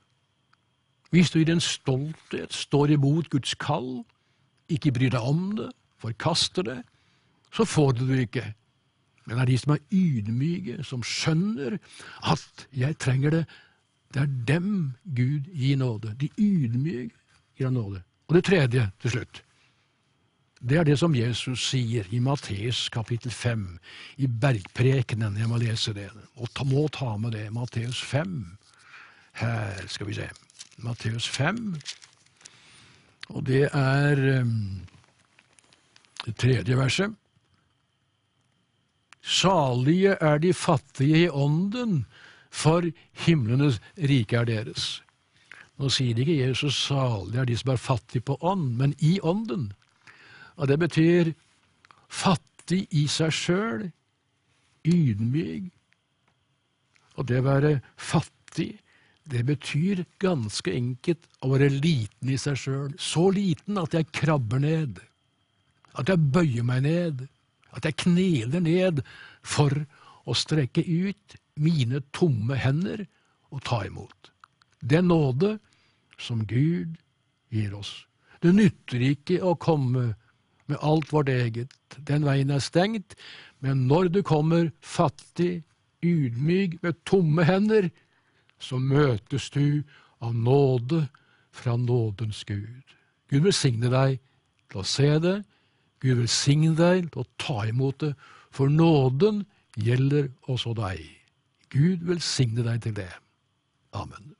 Hvis 1.11 1.29
du 1.31 1.39
i 1.39 1.43
din 1.43 1.59
stolthet 1.59 2.53
står 2.53 2.95
imot 2.95 3.29
Guds 3.29 3.53
kall, 3.53 4.03
ikke 4.69 4.91
bryr 4.91 5.11
deg 5.11 5.21
om 5.21 5.51
det, 5.57 5.69
forkaster 5.99 6.63
det, 6.63 6.79
så 7.53 7.65
får 7.65 7.91
du 7.91 8.07
det 8.07 8.19
ikke. 8.19 8.53
Men 9.25 9.35
det 9.35 9.41
er 9.41 9.51
de 9.51 9.57
som 9.57 9.73
er 9.75 9.83
ydmyke, 9.91 10.83
som 10.83 11.03
skjønner 11.03 11.77
at 12.23 12.67
jeg 12.73 12.97
trenger 12.97 13.29
det, 13.29 13.45
det 14.13 14.21
er 14.21 14.33
dem 14.47 14.93
Gud 15.15 15.47
gir 15.53 15.77
nåde. 15.77 16.15
De 16.19 16.29
ydmyke 16.37 17.15
gir 17.57 17.69
han 17.69 17.73
nåde. 17.79 18.03
Og 18.27 18.35
det 18.35 18.43
tredje, 18.47 18.89
til 19.01 19.11
slutt, 19.11 19.43
det 20.61 20.77
er 20.77 20.85
det 20.85 20.99
som 21.01 21.15
Jesus 21.17 21.63
sier 21.71 22.05
i 22.13 22.19
Matteus 22.21 22.85
kapittel 22.93 23.31
5, 23.33 23.63
i 24.21 24.27
bergprekenen. 24.27 25.39
Jeg 25.39 25.49
må 25.49 25.57
lese 25.57 25.93
det, 25.97 26.11
og 26.37 26.51
ta, 26.53 26.63
må 26.63 26.85
ta 26.93 27.15
med 27.17 27.33
det. 27.33 27.47
Matteus 27.53 28.01
5, 28.05 28.35
her 29.41 29.87
skal 29.89 30.11
vi 30.11 30.19
se 30.19 30.29
Matteus 30.85 31.25
5. 31.27 31.73
Og 33.33 33.45
det 33.47 33.63
er 33.73 34.21
um, 34.41 34.81
det 36.27 36.35
tredje 36.37 36.77
verset. 36.77 37.17
Salige 39.21 40.13
er 40.21 40.37
de 40.41 40.53
fattige 40.53 41.25
i 41.25 41.29
ånden, 41.29 42.05
for 42.51 42.85
himlenes 43.25 43.79
rike 43.95 44.37
er 44.37 44.49
deres. 44.49 44.99
Nå 45.79 45.89
sier 45.89 46.17
ikke 46.19 46.37
Jesus 46.37 46.77
salig 46.77 47.39
er 47.39 47.47
de 47.49 47.57
som 47.57 47.73
er 47.73 47.81
fattige 47.81 48.27
på 48.27 48.37
ånd, 48.45 48.75
men 48.77 48.93
i 48.99 49.15
ånden. 49.23 49.71
Og 50.59 50.67
det 50.69 50.77
betyr 50.81 51.31
fattig 52.11 52.83
i 52.91 53.07
seg 53.09 53.33
sjøl, 53.33 53.87
ydmyk. 54.85 55.71
Og 57.17 57.27
det 57.29 57.41
å 57.41 57.47
være 57.47 57.73
fattig 57.97 58.75
det 59.31 59.43
betyr 59.47 60.03
ganske 60.21 60.73
enkelt 60.73 61.27
å 61.45 61.51
være 61.53 61.69
liten 61.71 62.31
i 62.33 62.37
seg 62.41 62.57
sjøl. 62.59 62.91
Så 62.97 63.29
liten 63.33 63.77
at 63.79 63.93
jeg 63.95 64.09
krabber 64.15 64.61
ned. 64.63 64.99
At 65.93 66.09
jeg 66.09 66.31
bøyer 66.33 66.65
meg 66.67 66.83
ned. 66.87 67.25
At 67.71 67.85
jeg 67.87 67.99
kneler 68.03 68.63
ned 68.65 69.03
for 69.45 69.75
å 70.25 70.35
strekke 70.37 70.83
ut 70.83 71.35
mine 71.61 72.01
tomme 72.15 72.57
hender 72.59 73.05
og 73.51 73.63
ta 73.67 73.83
imot. 73.87 74.31
Er 74.91 75.03
nåde 75.05 75.57
som 76.21 76.45
Gud 76.45 76.97
gir 77.51 77.73
oss. 77.77 78.05
Det 78.41 78.53
nytter 78.55 79.03
ikke 79.11 79.41
å 79.45 79.55
komme 79.59 80.13
med 80.71 80.79
alt 80.81 81.11
vårt 81.13 81.29
eget. 81.29 81.73
Den 82.07 82.25
veien 82.25 82.51
er 82.53 82.63
stengt. 82.63 83.15
Men 83.61 83.85
når 83.89 84.09
du 84.09 84.21
kommer 84.25 84.71
fattig, 84.81 85.63
ydmyk 86.01 86.79
med 86.81 86.97
tomme 87.05 87.45
hender, 87.45 87.91
så 88.57 88.79
møtes 88.81 89.49
du 89.53 89.83
av 90.21 90.33
nåde 90.33 91.03
fra 91.53 91.75
nådens 91.77 92.43
Gud. 92.47 92.81
Gud 93.29 93.45
velsigne 93.45 93.91
deg 93.91 94.17
til 94.71 94.81
å 94.81 94.87
se 94.87 95.11
det. 95.21 95.37
Gud 96.01 96.23
velsigne 96.23 96.73
deg 96.77 97.11
til 97.11 97.21
å 97.21 97.29
ta 97.41 97.65
imot 97.69 98.01
det, 98.01 98.15
for 98.51 98.71
nåden 98.71 99.45
gjelder 99.77 100.29
også 100.51 100.73
deg. 100.77 101.03
Gud 101.71 102.03
velsigne 102.07 102.65
deg 102.67 102.81
til 102.83 102.95
det. 102.95 103.09
Amen. 103.93 104.35